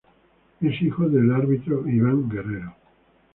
[0.61, 2.73] Es hijo del árbitro Iván Guerrero.